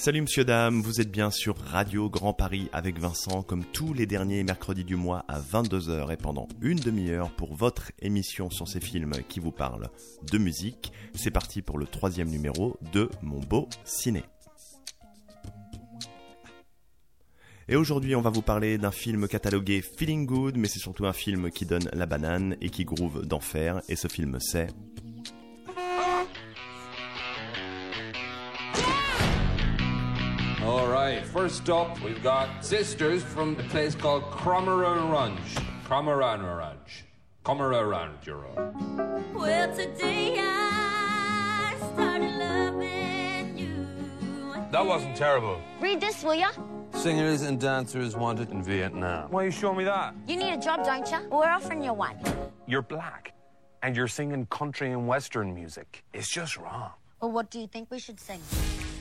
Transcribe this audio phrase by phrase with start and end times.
[0.00, 4.06] Salut monsieur dame, vous êtes bien sur Radio Grand Paris avec Vincent comme tous les
[4.06, 8.80] derniers mercredis du mois à 22h et pendant une demi-heure pour votre émission sur ces
[8.80, 9.90] films qui vous parlent
[10.32, 10.90] de musique.
[11.14, 14.22] C'est parti pour le troisième numéro de Mon Beau Ciné.
[17.68, 21.12] Et aujourd'hui, on va vous parler d'un film catalogué Feeling Good, mais c'est surtout un
[21.12, 23.82] film qui donne la banane et qui groove d'enfer.
[23.90, 24.68] Et ce film, c'est
[31.50, 35.38] right, first up, we've got sisters from the place called Cromaranrange.
[35.84, 37.04] Cromaranrange.
[37.44, 39.34] Cromaranrange.
[39.34, 43.86] Well, today I started loving you.
[44.70, 45.60] That wasn't terrible.
[45.80, 46.50] Read this, will ya?
[46.92, 49.30] Singers and dancers wanted in Vietnam.
[49.30, 50.14] Why are you showing me that?
[50.26, 51.20] You need a job, don't ya?
[51.30, 52.16] We're offering you one.
[52.66, 53.32] You're black,
[53.82, 56.04] and you're singing country and western music.
[56.12, 56.92] It's just wrong.
[57.20, 58.40] Well, what do you think we should sing?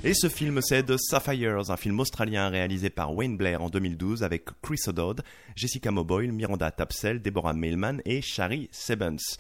[0.02, 4.24] Et ce film, c'est The Sapphires, un film australien réalisé par Wayne Blair en 2012
[4.24, 5.24] avec Chris O'Dowd,
[5.58, 9.38] Jessica Moboyle, Miranda Tapsell, Deborah Mailman et Shari Sebens.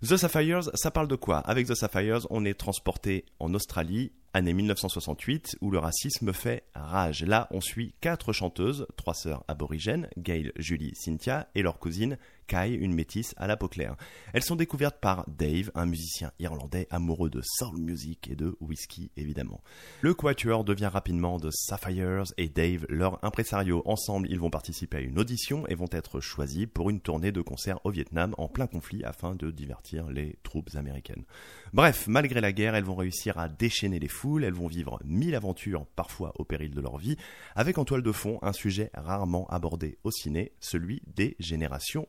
[0.00, 1.38] The Sapphires, ça parle de quoi?
[1.38, 7.24] Avec The Sapphires, on est transporté en Australie, année 1968, où le racisme fait rage.
[7.24, 12.74] Là, on suit quatre chanteuses, trois sœurs aborigènes, Gail, Julie, Cynthia, et leur cousine Kai,
[12.74, 13.94] une métisse à la peau claire.
[14.32, 19.12] Elles sont découvertes par Dave, un musicien irlandais amoureux de soul music et de whisky
[19.16, 19.60] évidemment.
[20.00, 23.82] Le quatuor devient rapidement The Sapphires et Dave, leur impresario.
[23.84, 27.42] Ensemble, ils vont participer à une audition et vont être choisis pour une tournée de
[27.42, 31.24] concerts au Vietnam en plein conflit afin de divertir les troupes américaines.
[31.72, 35.34] Bref, malgré la guerre, elles vont réussir à déchaîner les foules, elles vont vivre mille
[35.34, 37.16] aventures, parfois au péril de leur vie,
[37.54, 42.08] avec en toile de fond un sujet rarement abordé au ciné, celui des générations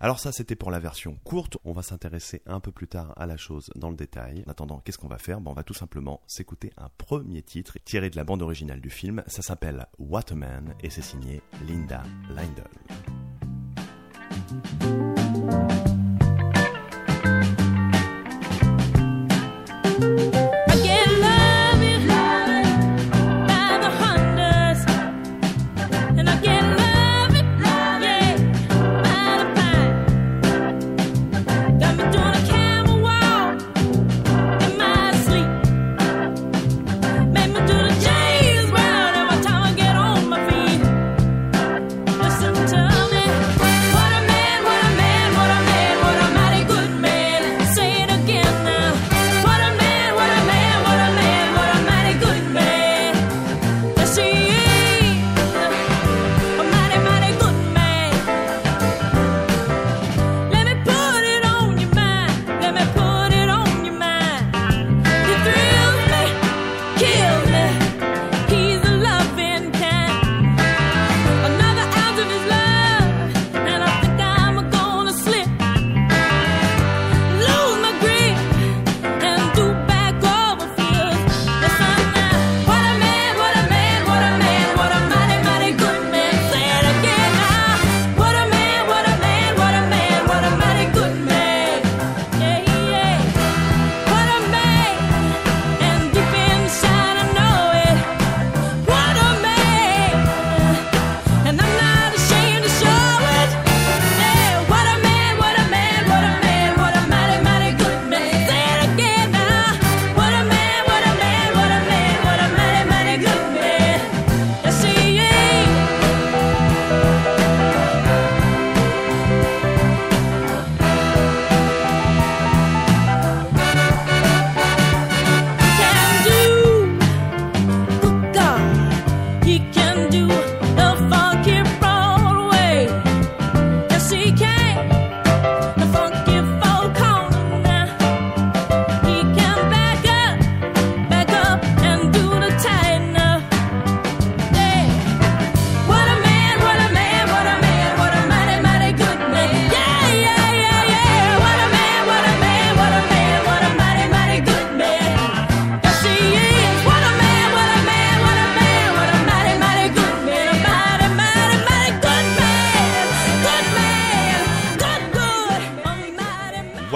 [0.00, 3.26] Alors ça, c'était pour la version courte, on va s'intéresser un peu plus tard à
[3.26, 4.42] la chose dans le détail.
[4.46, 5.38] En attendant, qu'est-ce qu'on va faire?
[5.44, 9.22] On va tout simplement s'écouter un premier titre tiré de la bande originale du film,
[9.26, 12.70] ça s'appelle Waterman et c'est signé Linda Lindell.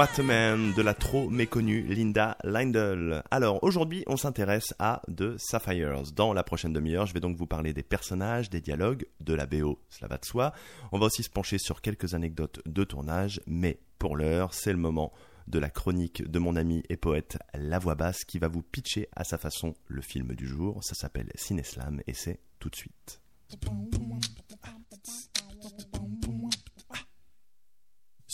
[0.06, 3.24] Waterman de la trop méconnue Linda Lindell.
[3.32, 6.12] Alors aujourd'hui, on s'intéresse à The Sapphires.
[6.14, 9.46] Dans la prochaine demi-heure, je vais donc vous parler des personnages, des dialogues, de la
[9.46, 10.52] BO, cela va de soi.
[10.92, 14.78] On va aussi se pencher sur quelques anecdotes de tournage, mais pour l'heure, c'est le
[14.78, 15.12] moment
[15.48, 19.08] de la chronique de mon ami et poète La Voix Basse qui va vous pitcher
[19.16, 20.84] à sa façon le film du jour.
[20.84, 23.20] Ça s'appelle Cineslam et c'est tout de suite.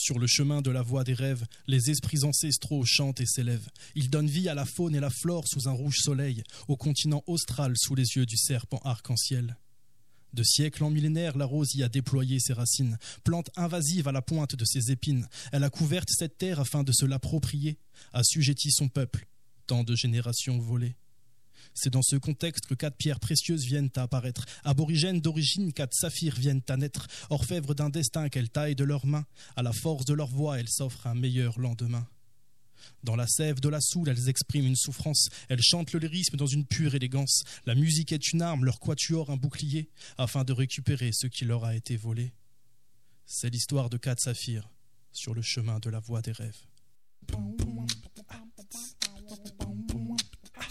[0.03, 3.69] Sur le chemin de la voie des rêves, les esprits ancestraux chantent et s'élèvent.
[3.95, 7.23] Ils donnent vie à la faune et la flore sous un rouge soleil, au continent
[7.29, 9.57] austral sous les yeux du serpent arc-en-ciel.
[10.33, 14.23] De siècle en millénaire, la rose y a déployé ses racines, plante invasive à la
[14.23, 15.29] pointe de ses épines.
[15.53, 17.79] Elle a couvert cette terre afin de se l'approprier,
[18.13, 19.29] assujetti son peuple,
[19.69, 20.97] tant de générations volées.
[21.75, 24.45] C'est dans ce contexte que quatre pierres précieuses viennent à apparaître.
[24.65, 27.07] Aborigènes d'origine, quatre saphirs viennent à naître.
[27.31, 29.27] Orfèvres d'un destin qu'elles taillent de leurs mains.
[29.57, 32.07] À la force de leur voix, elles s'offrent un meilleur lendemain.
[33.05, 35.29] Dans la sève de la soule, elles expriment une souffrance.
[35.49, 37.43] Elles chantent le lyrisme dans une pure élégance.
[37.67, 41.65] La musique est une arme, leur quatuor un bouclier, afin de récupérer ce qui leur
[41.65, 42.33] a été volé.
[43.27, 44.69] C'est l'histoire de quatre saphirs
[45.13, 46.67] sur le chemin de la voie des rêves.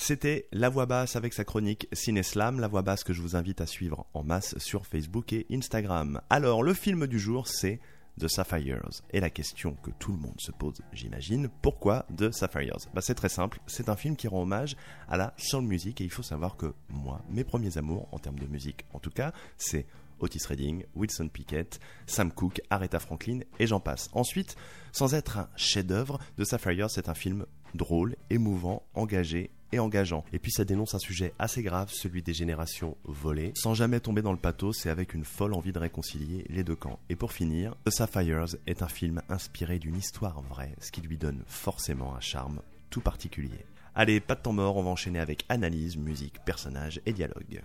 [0.03, 3.61] C'était La Voix Basse avec sa chronique Cineslam, La Voix Basse que je vous invite
[3.61, 6.21] à suivre en masse sur Facebook et Instagram.
[6.31, 7.79] Alors, le film du jour, c'est
[8.19, 9.03] The Sapphires.
[9.11, 12.79] Et la question que tout le monde se pose, j'imagine, pourquoi The Sapphires?
[12.95, 14.75] Bah, C'est très simple, c'est un film qui rend hommage
[15.07, 18.39] à la soul music et il faut savoir que moi, mes premiers amours, en termes
[18.39, 19.85] de musique en tout cas, c'est
[20.19, 24.09] Otis Redding, Wilson Pickett, Sam Cooke, Aretha Franklin et j'en passe.
[24.13, 24.55] Ensuite,
[24.93, 27.45] sans être un chef-d'œuvre, The Sapphires, c'est un film
[27.75, 30.23] drôle, émouvant, engagé et engageant.
[30.33, 34.21] Et puis ça dénonce un sujet assez grave, celui des générations volées, sans jamais tomber
[34.21, 36.99] dans le pathos et avec une folle envie de réconcilier les deux camps.
[37.09, 41.17] Et pour finir, The Sapphires est un film inspiré d'une histoire vraie, ce qui lui
[41.17, 43.65] donne forcément un charme tout particulier.
[43.93, 47.61] Allez, pas de temps mort, on va enchaîner avec analyse, musique, personnages et dialogue.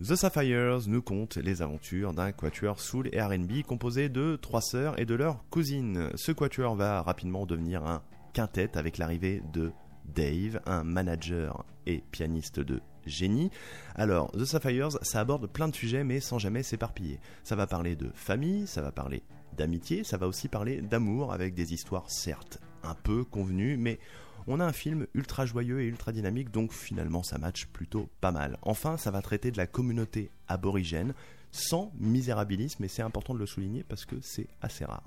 [0.00, 4.98] The Sapphires nous conte les aventures d'un quatuor soul et R&B composé de trois sœurs
[4.98, 6.10] et de leur cousine.
[6.14, 8.02] Ce quatuor va rapidement devenir un
[8.32, 9.70] quintet avec l'arrivée de
[10.06, 13.50] Dave, un manager et pianiste de génie.
[13.94, 17.20] Alors, The Sapphires, ça aborde plein de sujets mais sans jamais s'éparpiller.
[17.44, 19.22] Ça va parler de famille, ça va parler
[19.56, 23.98] d'amitié, ça va aussi parler d'amour avec des histoires certes un peu convenues mais
[24.46, 28.32] on a un film ultra joyeux et ultra dynamique, donc finalement ça match plutôt pas
[28.32, 28.58] mal.
[28.62, 31.14] Enfin, ça va traiter de la communauté aborigène,
[31.50, 35.04] sans misérabilisme, et c'est important de le souligner parce que c'est assez rare.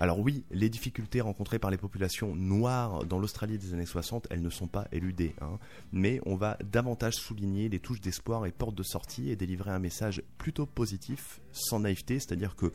[0.00, 4.42] Alors oui, les difficultés rencontrées par les populations noires dans l'Australie des années 60, elles
[4.42, 5.58] ne sont pas éludées, hein.
[5.90, 9.80] mais on va davantage souligner les touches d'espoir et portes de sortie et délivrer un
[9.80, 12.72] message plutôt positif, sans naïveté, c'est-à-dire que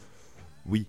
[0.66, 0.86] oui,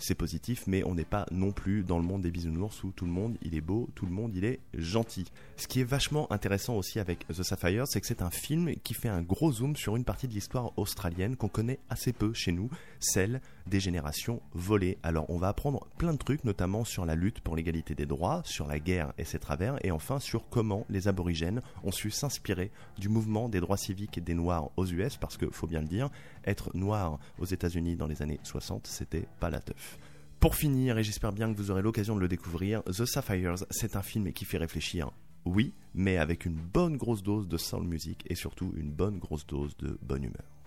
[0.00, 3.04] c'est positif, mais on n'est pas non plus dans le monde des bisounours où tout
[3.04, 5.26] le monde il est beau, tout le monde il est gentil.
[5.56, 8.94] Ce qui est vachement intéressant aussi avec The Sapphire, c'est que c'est un film qui
[8.94, 12.52] fait un gros zoom sur une partie de l'histoire australienne qu'on connaît assez peu chez
[12.52, 14.98] nous, celle des générations volées.
[15.02, 18.42] Alors on va apprendre plein de trucs, notamment sur la lutte pour l'égalité des droits,
[18.44, 22.70] sur la guerre et ses travers, et enfin sur comment les aborigènes ont su s'inspirer
[22.98, 26.10] du mouvement des droits civiques des Noirs aux US, parce que faut bien le dire,
[26.44, 29.98] être noir aux États-Unis dans les années 60, c'était pas la teuf.
[30.40, 33.96] Pour finir, et j'espère bien que vous aurez l'occasion de le découvrir, The Sapphires, c'est
[33.96, 35.10] un film qui fait réfléchir,
[35.44, 39.46] oui, mais avec une bonne grosse dose de soul music et surtout une bonne grosse
[39.46, 40.59] dose de bonne humeur.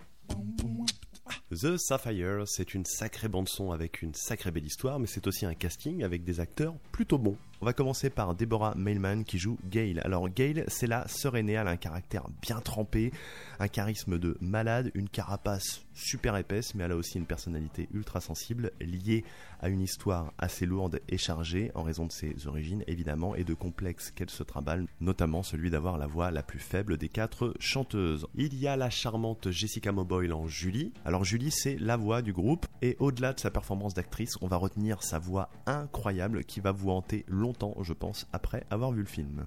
[1.54, 5.54] The Sapphires, c'est une sacrée bande-son avec une sacrée belle histoire, mais c'est aussi un
[5.54, 7.36] casting avec des acteurs plutôt bons.
[7.60, 10.00] On va commencer par Deborah Mailman qui joue Gail.
[10.00, 13.12] Alors Gail, c'est la sœur aînée, elle a un caractère bien trempé,
[13.58, 18.20] un charisme de malade, une carapace super épaisse, mais elle a aussi une personnalité ultra
[18.20, 19.24] sensible liée
[19.60, 23.54] à une histoire assez lourde et chargée en raison de ses origines évidemment et de
[23.54, 28.26] complexes qu'elle se trimballe, notamment celui d'avoir la voix la plus faible des quatre chanteuses.
[28.34, 30.92] Il y a la charmante Jessica Moboyle en Julie.
[31.04, 34.58] Alors Julie, c'est la voix du groupe et au-delà de sa performance d'actrice, on va
[34.58, 39.06] retenir sa voix incroyable qui va vous hanter longtemps, je pense, après avoir vu le
[39.06, 39.46] film.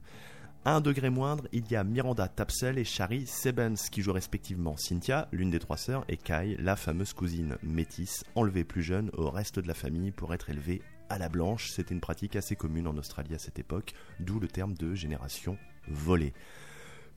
[0.65, 5.27] Un degré moindre, il y a Miranda Tapsell et Shari Sebens qui jouent respectivement Cynthia,
[5.31, 9.59] l'une des trois sœurs, et Kai, la fameuse cousine métisse, enlevée plus jeune au reste
[9.59, 11.69] de la famille pour être élevée à la blanche.
[11.69, 15.59] C'était une pratique assez commune en Australie à cette époque, d'où le terme de génération
[15.87, 16.33] volée.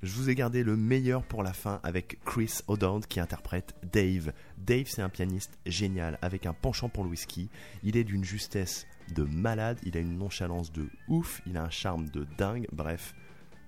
[0.03, 4.33] Je vous ai gardé le meilleur pour la fin avec Chris O'Dowd qui interprète Dave.
[4.57, 7.51] Dave, c'est un pianiste génial avec un penchant pour le whisky.
[7.83, 11.71] Il est d'une justesse de malade, il a une nonchalance de ouf, il a un
[11.71, 12.67] charme de dingue.
[12.73, 13.15] Bref,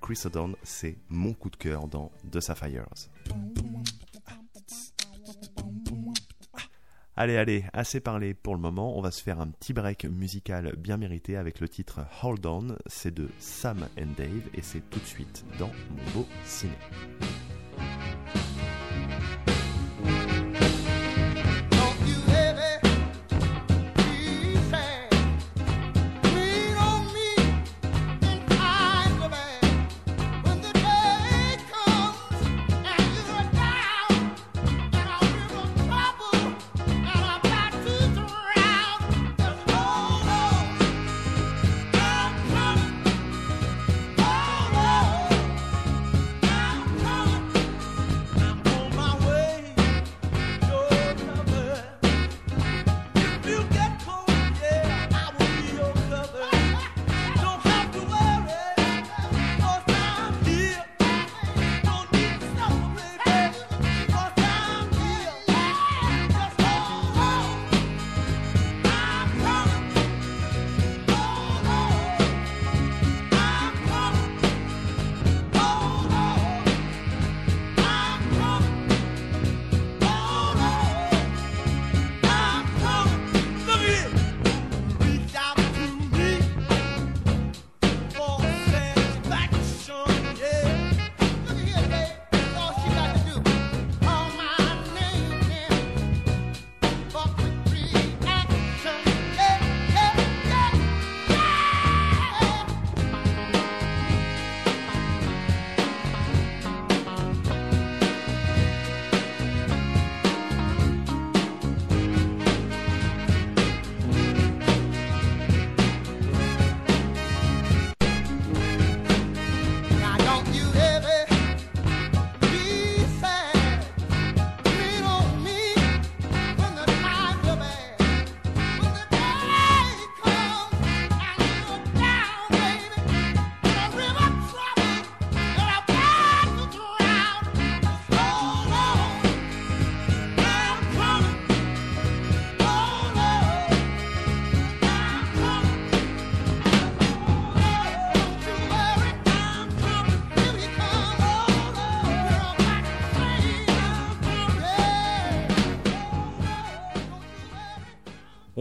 [0.01, 2.89] Chris O'Dowd, c'est mon coup de cœur dans The Sapphires.
[7.15, 8.97] Allez, allez, assez parlé pour le moment.
[8.97, 12.77] On va se faire un petit break musical bien mérité avec le titre Hold On.
[12.87, 16.73] C'est de Sam and Dave et c'est tout de suite dans mon beau ciné.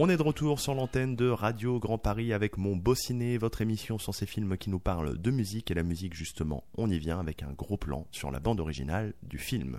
[0.04, 3.62] On est de retour sur l'antenne de Radio Grand Paris avec mon beau ciné, votre
[3.62, 6.64] émission sur ces films qui nous parlent de musique et la musique justement.
[6.76, 9.78] On y vient avec un gros plan sur la bande originale du film.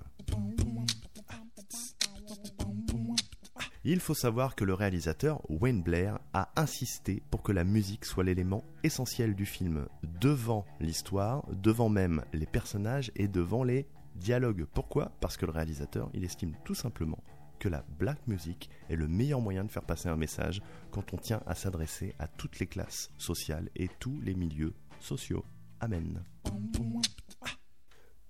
[3.84, 8.24] Il faut savoir que le réalisateur Wayne Blair a insisté pour que la musique soit
[8.24, 9.88] l'élément essentiel du film,
[10.22, 14.68] devant l'histoire, devant même les personnages et devant les dialogues.
[14.74, 15.12] Pourquoi?
[15.20, 17.20] Parce que le réalisateur, il estime tout simplement
[17.64, 21.18] que la black music est le meilleur moyen de faire passer un message quand on
[21.18, 25.46] tient à s'adresser à toutes les classes sociales et tous les milieux sociaux.
[25.80, 26.22] Amen.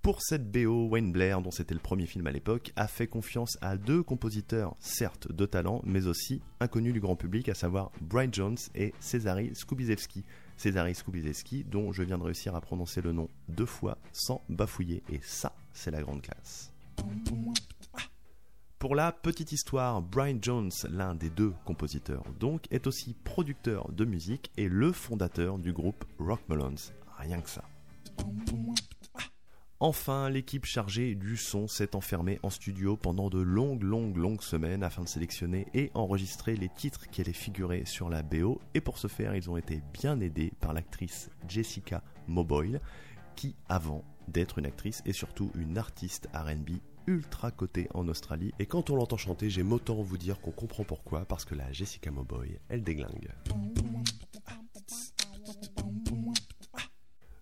[0.04, 3.58] Pour cette BO, Wayne Blair, dont c'était le premier film à l'époque, a fait confiance
[3.62, 8.30] à deux compositeurs, certes de talent, mais aussi inconnus du grand public, à savoir Brian
[8.32, 10.25] Jones et Cezary Skubizewski.
[10.58, 15.02] Cezary Skubizewski, dont je viens de réussir à prononcer le nom deux fois sans bafouiller,
[15.10, 16.72] et ça, c'est la grande classe.
[18.84, 24.04] Pour la petite histoire, Brian Jones, l'un des deux compositeurs donc, est aussi producteur de
[24.04, 26.92] musique et le fondateur du groupe Rock Mullons.
[27.18, 27.63] Rien que ça.
[29.80, 34.84] Enfin, l'équipe chargée du son s'est enfermée en studio pendant de longues, longues, longues semaines
[34.84, 38.60] afin de sélectionner et enregistrer les titres qui allaient figurer sur la BO.
[38.74, 42.82] Et pour ce faire, ils ont été bien aidés par l'actrice Jessica Moboyle,
[43.38, 48.52] qui, avant d'être une actrice, est surtout une artiste RB ultra cotée en Australie.
[48.60, 51.72] Et quand on l'entend chanter, j'aime autant vous dire qu'on comprend pourquoi, parce que la
[51.72, 53.30] Jessica Moboy, elle déglingue.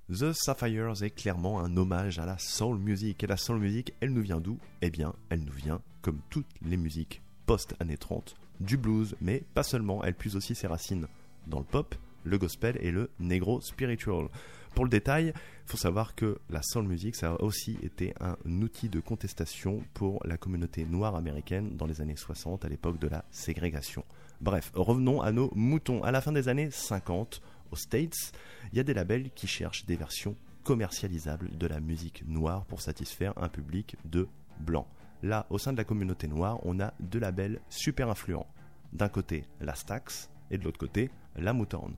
[0.10, 3.24] The Sapphires est clairement un hommage à la soul music.
[3.24, 4.60] Et la soul music, elle nous vient d'où?
[4.82, 9.64] Eh bien, elle nous vient, comme toutes les musiques post-années 30, du blues, mais pas
[9.64, 11.08] seulement, elle puise aussi ses racines
[11.48, 14.28] dans le pop, le gospel et le negro spiritual.
[14.76, 18.38] Pour le détail, il faut savoir que la soul music, ça a aussi été un
[18.62, 23.08] outil de contestation pour la communauté noire américaine dans les années 60, à l'époque de
[23.08, 24.06] la ségrégation.
[24.40, 26.04] Bref, revenons à nos moutons.
[26.04, 28.32] À la fin des années 50, aux States,
[28.72, 32.82] il y a des labels qui cherchent des versions commercialisables de la musique noire pour
[32.82, 34.28] satisfaire un public de
[34.60, 34.88] blancs.
[35.24, 38.48] Là, au sein de la communauté noire, on a deux labels super influents.
[38.94, 41.96] D'un côté, la Stax, et de l'autre côté, la Motown.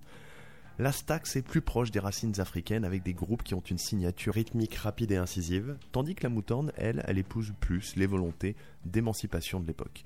[0.80, 4.34] La Stax est plus proche des racines africaines avec des groupes qui ont une signature
[4.34, 9.60] rythmique rapide et incisive, tandis que la Motown, elle, elle épouse plus les volontés d'émancipation
[9.60, 10.04] de l'époque.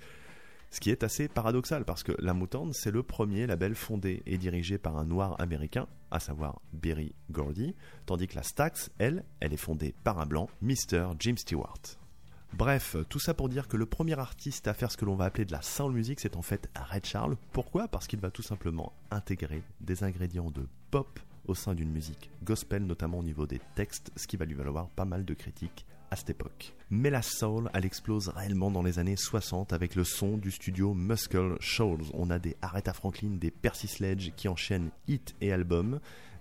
[0.69, 4.37] Ce qui est assez paradoxal parce que la Motown, c'est le premier label fondé et
[4.37, 7.73] dirigé par un noir américain, à savoir Berry Gordy,
[8.05, 11.13] tandis que la Stax, elle, elle est fondée par un blanc, Mr.
[11.17, 11.79] Jim Stewart.
[12.53, 15.25] Bref, tout ça pour dire que le premier artiste à faire ce que l'on va
[15.25, 17.37] appeler de la soul music, c'est en fait Red Charles.
[17.51, 17.87] Pourquoi?
[17.87, 22.85] Parce qu'il va tout simplement intégrer des ingrédients de pop au sein d'une musique gospel,
[22.85, 26.15] notamment au niveau des textes, ce qui va lui valoir pas mal de critiques à
[26.15, 26.73] cette époque.
[26.89, 30.93] Mais la soul, elle explose réellement dans les années 60 avec le son du studio
[30.93, 32.05] Muscle Shoals.
[32.13, 35.99] On a des Aretha Franklin, des Percy Sledge qui enchaînent hit et albums.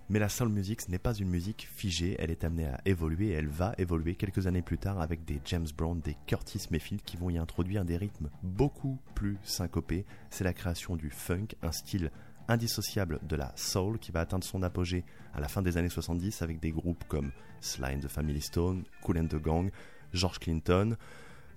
[0.09, 3.31] Mais la soul music, ce n'est pas une musique figée, elle est amenée à évoluer
[3.31, 7.17] elle va évoluer quelques années plus tard avec des James Brown, des Curtis Mayfield qui
[7.17, 10.05] vont y introduire des rythmes beaucoup plus syncopés.
[10.31, 12.13] C'est la création du funk, un style
[12.47, 16.41] indissociable de la soul qui va atteindre son apogée à la fin des années 70
[16.41, 19.71] avec des groupes comme Sly and the Family Stone, Cool and the Gang,
[20.13, 20.97] George Clinton.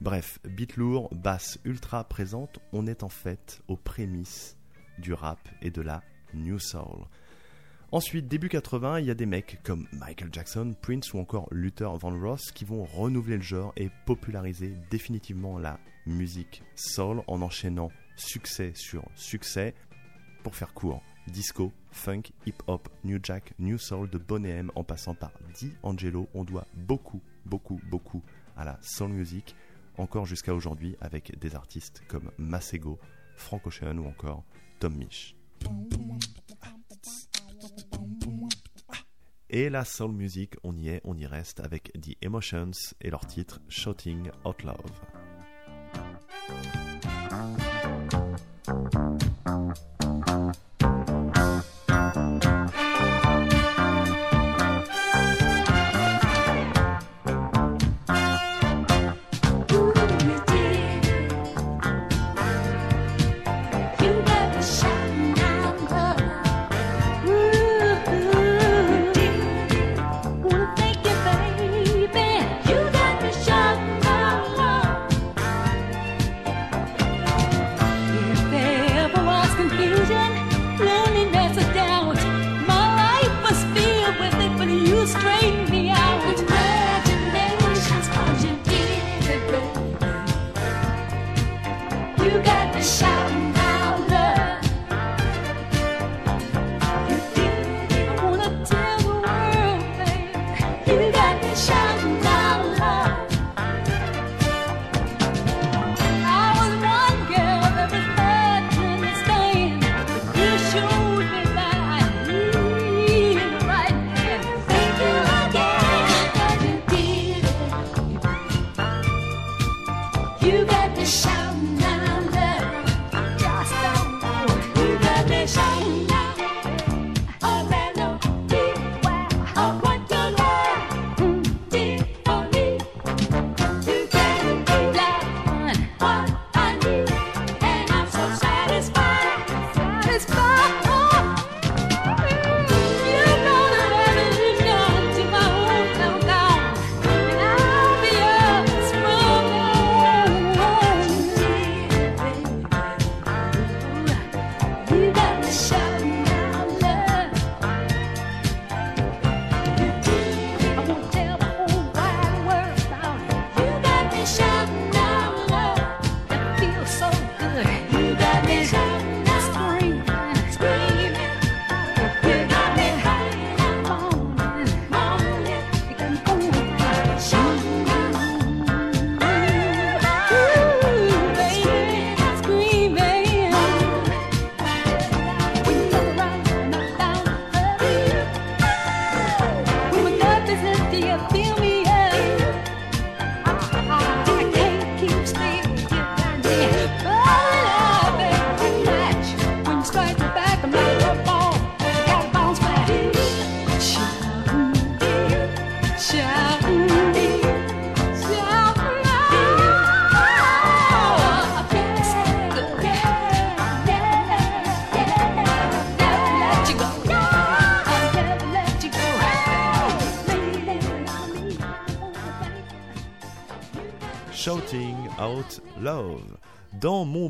[0.02, 4.58] Bref, beat lourd, basse ultra présente, on est en fait aux prémices
[4.98, 6.02] du rap et de la
[6.34, 7.06] new soul.
[7.92, 11.92] Ensuite, début 80, il y a des mecs comme Michael Jackson, Prince ou encore Luther
[11.98, 18.74] Vandross qui vont renouveler le genre et populariser définitivement la musique soul en enchaînant succès
[18.76, 19.74] sur succès.
[20.44, 25.16] Pour faire court, disco, funk, hip-hop, new jack, new soul de Boney M en passant
[25.16, 25.32] par
[25.82, 28.22] D'Angelo, on doit beaucoup, beaucoup, beaucoup
[28.56, 29.56] à la soul music,
[29.98, 33.00] encore jusqu'à aujourd'hui avec des artistes comme Masego,
[33.36, 34.44] Frank Ocean ou encore
[34.80, 35.36] Tom Misch.
[39.52, 42.70] Et la soul music, on y est, on y reste avec The Emotions
[43.02, 44.76] et leur titre Shouting Out Love.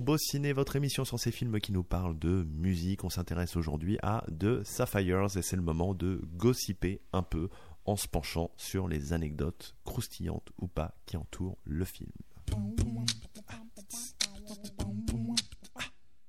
[0.10, 0.18] Beau
[0.56, 4.64] votre émission sur ces films qui nous parlent de musique, on s'intéresse aujourd'hui à The
[4.64, 7.48] Sapphires et c'est le moment de gossiper un peu
[7.86, 12.10] en se penchant sur les anecdotes croustillantes ou pas qui entourent le film.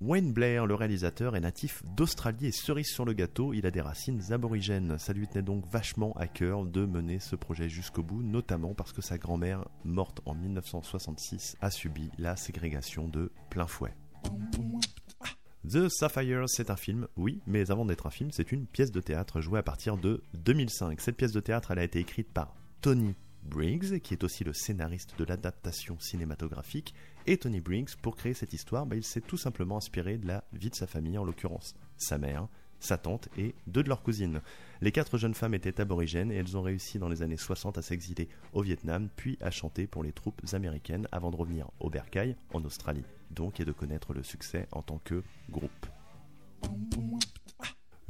[0.02, 3.82] Wayne Blair, le réalisateur, est natif d'Australie et cerise sur le gâteau, il a des
[3.82, 4.98] racines aborigènes.
[4.98, 8.92] Ça lui tenait donc vachement à cœur de mener ce projet jusqu'au bout, notamment parce
[8.92, 13.94] que sa grand-mère, morte en 1966, a subi la ségrégation de plein fouet.
[15.68, 19.00] The Sapphires, c'est un film, oui, mais avant d'être un film, c'est une pièce de
[19.00, 21.00] théâtre jouée à partir de 2005.
[21.00, 25.14] Cette pièce de théâtre, a été écrite par Tony Briggs, qui est aussi le scénariste
[25.18, 26.94] de l'adaptation cinématographique.
[27.26, 30.44] Et Tony Briggs, pour créer cette histoire, bah, il s'est tout simplement inspiré de la
[30.52, 32.48] vie de sa famille, en l'occurrence sa mère,
[32.80, 34.40] sa tante et deux de leurs cousines.
[34.80, 37.82] Les quatre jeunes femmes étaient aborigènes et elles ont réussi dans les années 60 à
[37.82, 42.36] s'exiler au Vietnam, puis à chanter pour les troupes américaines avant de revenir au Bercail,
[42.54, 45.86] en Australie, donc, et de connaître le succès en tant que groupe.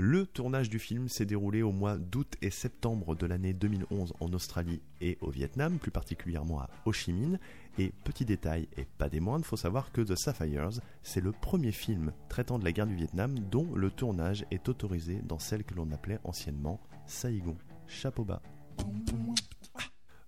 [0.02, 4.32] Le tournage du film s'est déroulé au mois d'août et septembre de l'année 2011 en
[4.32, 7.38] Australie et au Vietnam, plus particulièrement à Ho Chi Minh.
[7.78, 11.70] Et petit détail, et pas des moindres, faut savoir que The Sapphires, c'est le premier
[11.70, 15.74] film traitant de la guerre du Vietnam dont le tournage est autorisé dans celle que
[15.74, 17.58] l'on appelait anciennement Saigon.
[17.86, 18.40] Chapeau bas.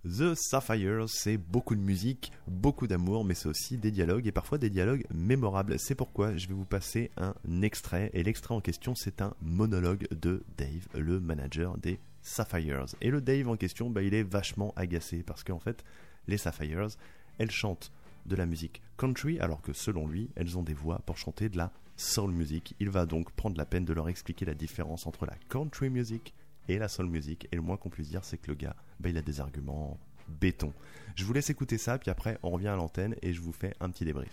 [0.05, 4.57] The Sapphires, c'est beaucoup de musique, beaucoup d'amour, mais c'est aussi des dialogues et parfois
[4.57, 5.79] des dialogues mémorables.
[5.79, 8.11] C'est pourquoi je vais vous passer un extrait.
[8.13, 12.87] Et l'extrait en question, c'est un monologue de Dave, le manager des Sapphires.
[12.99, 15.85] Et le Dave en question, bah, il est vachement agacé parce qu'en fait,
[16.27, 16.89] les Sapphires,
[17.37, 17.89] elles chantent
[18.25, 21.55] de la musique country, alors que selon lui, elles ont des voix pour chanter de
[21.55, 22.75] la soul music.
[22.81, 26.33] Il va donc prendre la peine de leur expliquer la différence entre la country music
[26.67, 27.47] et la soul music.
[27.53, 29.97] Et le moins qu'on puisse dire, c'est que le gars, bah, il a des arguments
[30.27, 30.73] béton.
[31.15, 33.73] Je vous laisse écouter ça, puis après, on revient à l'antenne et je vous fais
[33.79, 34.31] un petit débrief.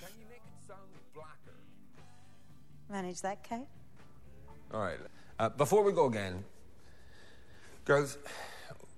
[2.89, 3.69] Manage that, Kate?
[4.73, 4.99] All right.
[5.39, 6.43] Uh, before we go again,
[7.85, 8.19] girls,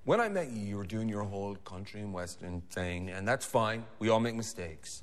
[0.04, 3.44] when I met you, you were doing your whole country and western thing, and that's
[3.44, 3.84] fine.
[3.98, 5.02] We all make mistakes.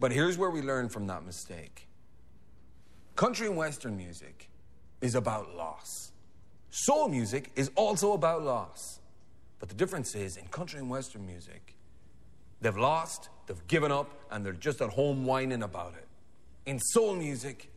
[0.00, 1.86] But here's where we learn from that mistake
[3.14, 4.48] country and western music
[5.00, 6.12] is about loss,
[6.70, 9.00] soul music is also about loss.
[9.58, 11.74] But the difference is in country and western music,
[12.60, 16.06] they've lost, they've given up, and they're just at home whining about it.
[16.66, 17.70] In soul music,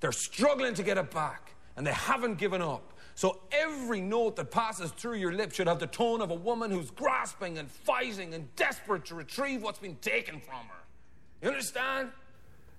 [0.00, 2.92] they're struggling to get it back, and they haven't given up.
[3.14, 6.70] So every note that passes through your lips should have the tone of a woman
[6.70, 10.84] who's grasping and fighting and desperate to retrieve what's been taken from her.
[11.40, 12.10] You understand?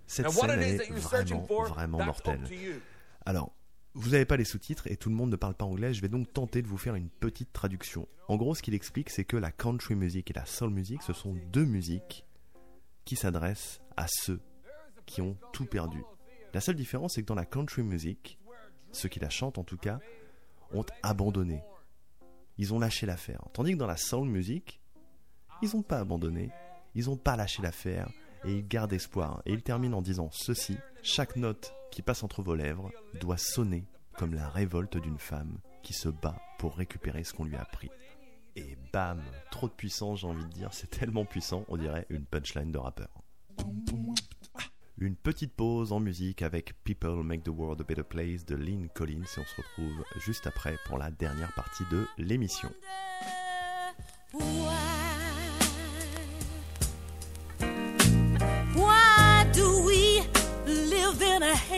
[0.06, 2.44] Cette And what scène it is that you're searching for, vraiment that's mortelle.
[2.44, 2.82] up to you.
[3.26, 3.52] Alors,
[3.98, 6.08] vous n'avez pas les sous-titres et tout le monde ne parle pas anglais, je vais
[6.08, 8.08] donc tenter de vous faire une petite traduction.
[8.28, 11.14] En gros, ce qu'il explique, c'est que la country music et la soul music, ce
[11.14, 12.24] sont deux musiques
[13.06, 14.40] qui s'adressent à ceux
[15.08, 16.04] qui ont tout perdu.
[16.54, 18.38] La seule différence, c'est que dans la country music,
[18.92, 20.00] ceux qui la chantent en tout cas,
[20.74, 21.64] ont abandonné.
[22.60, 23.42] Ils ont lâché l'affaire.
[23.54, 24.80] Tandis que dans la soul music,
[25.64, 26.52] ils n'ont pas abandonné.
[26.94, 28.10] ils ont pas lâché l'affaire
[28.44, 29.42] et ils gardent espoir.
[29.48, 33.86] Et il termine en disant ceci chaque note qui passe entre vos lèvres doit sonner
[34.18, 37.90] comme la révolte d'une femme qui se bat pour récupérer ce qu'on lui a pris.
[38.56, 39.22] Et bam,
[39.52, 42.80] trop de puissance, j'ai envie de dire, c'est tellement puissant, on dirait une punchline de
[42.80, 43.10] rappeur.
[44.98, 48.90] Une petite pause en musique avec People Make the World a Better Place de Lynn
[48.90, 52.72] Collins et on se retrouve juste après pour la dernière partie de l'émission.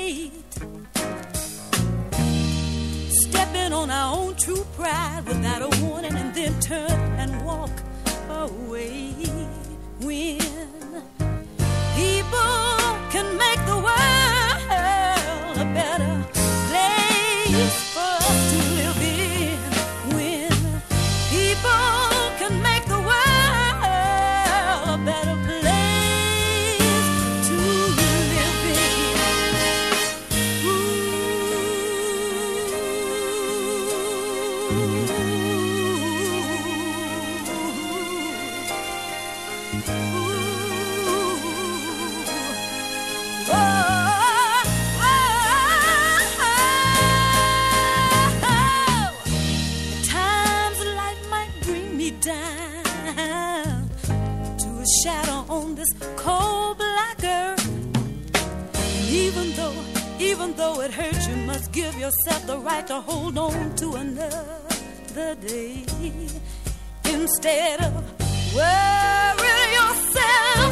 [0.10, 0.32] In?
[3.10, 7.72] Stepping on our own true pride without a warning and then turn and walk
[8.30, 9.14] away.
[10.02, 10.39] When
[61.82, 65.86] give yourself the right to hold on to another day.
[67.06, 67.94] Instead of
[68.54, 70.72] worrying yourself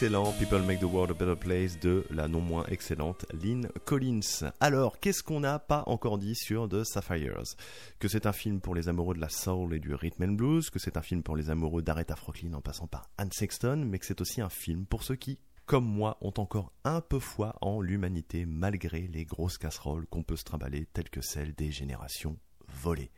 [0.00, 3.68] better L'excellent People Make the World a Better Place de la non moins excellente Lynn
[3.84, 4.50] Collins.
[4.60, 7.56] Alors, qu'est-ce qu'on n'a pas encore dit sur The Sapphires?
[7.98, 10.70] Que c'est un film pour les amoureux de la soul et du rhythm and blues,
[10.70, 13.98] que c'est un film pour les amoureux d'Aretha Franklin en passant par Anne Sexton, mais
[13.98, 17.56] que c'est aussi un film pour ceux qui, comme moi, ont encore un peu foi
[17.60, 22.38] en l'humanité malgré les grosses casseroles qu'on peut se trimballer telles que celles des générations
[22.68, 23.10] volées.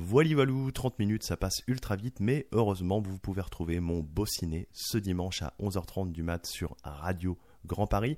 [0.00, 4.26] Voili voilou, 30 minutes, ça passe ultra vite, mais heureusement, vous pouvez retrouver mon beau
[4.26, 8.16] ciné ce dimanche à 11h30 du mat sur Radio Grand Paris.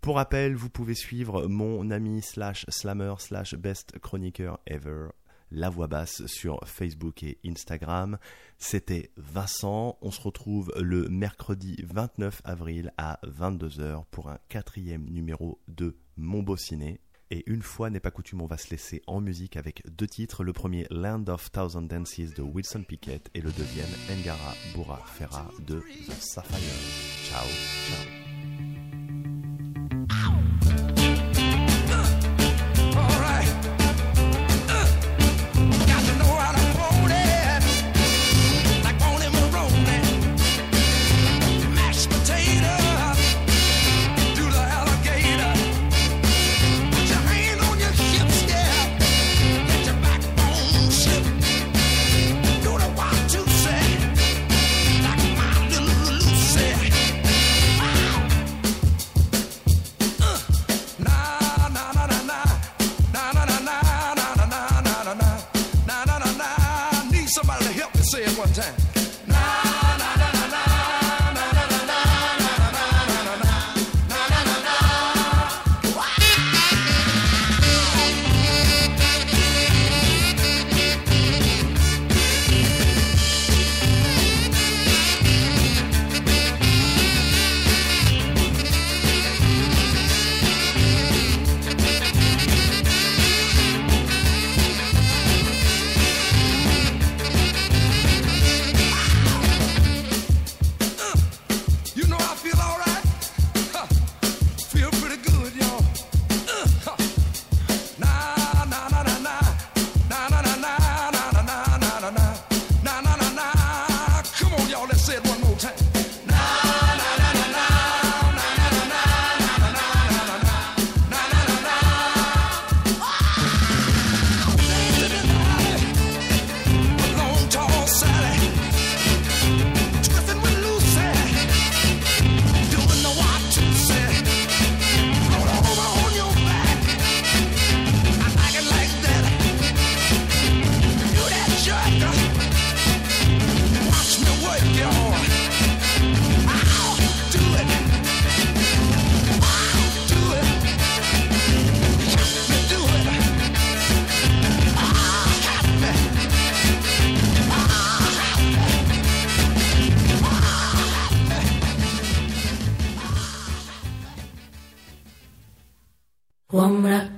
[0.00, 5.08] Pour rappel, vous pouvez suivre mon ami slash slammer slash best chroniqueur ever,
[5.50, 8.16] la voix basse sur Facebook et Instagram.
[8.56, 9.98] C'était Vincent.
[10.00, 16.42] On se retrouve le mercredi 29 avril à 22h pour un quatrième numéro de Mon
[16.42, 17.00] Beau Ciné.
[17.32, 20.44] Et une fois n'est pas coutume, on va se laisser en musique avec deux titres.
[20.44, 25.50] Le premier, Land of Thousand Dances de Wilson Pickett et le deuxième, Ngara Bura Ferra
[25.66, 26.60] de The Sapphire.
[27.24, 27.46] Ciao,
[27.88, 28.21] ciao.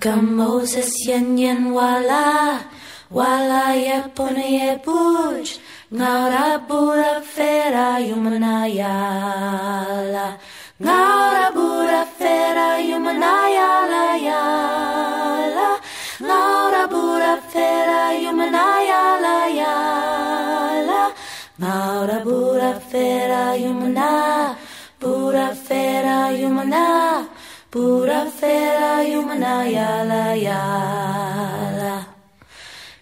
[0.05, 2.61] Wamraka Moses yen yen wala.
[3.11, 5.59] Wala ye pone ye buj
[5.93, 8.67] Ngaura bura fera yumanayala.
[10.83, 14.17] Ngaura bura fera yumanayala.
[14.29, 15.81] Yala
[16.21, 19.37] Ngaura bura fera yumanayala.
[19.61, 21.13] Yala
[21.61, 24.57] Ngaura bura fera yumana.
[25.01, 27.25] Bura fera yumana
[27.75, 30.31] Pura fera yumana yala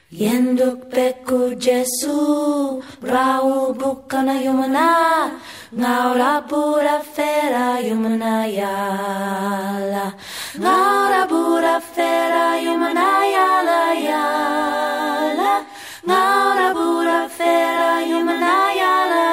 [0.08, 5.28] Yenduk peku Jesu Brau bukana yumana
[5.76, 10.06] Ngaura pura fera yumana yala
[10.56, 13.80] Ngaura pura fera yumana yala
[16.08, 19.26] Ngaura pura fera yumana yala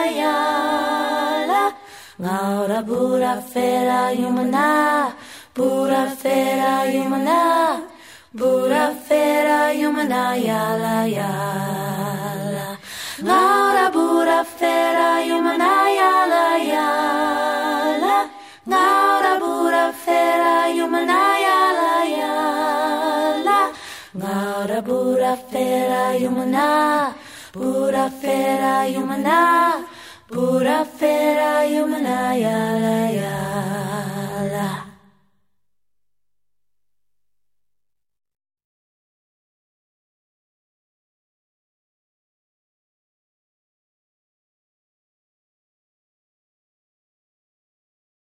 [2.19, 5.18] Ngaura pura fera yumana
[5.59, 7.83] Pura fera yumana
[8.31, 12.67] Pura fera yumana yala yala.
[13.19, 18.15] Ngaura pura fera yumana yala yala.
[18.69, 23.59] Ngaura pura fera yumana yala yala.
[24.15, 26.67] Ngaura pura fera yumana
[27.51, 29.39] Pura fera yumana
[30.31, 32.99] Pura fera yumana yala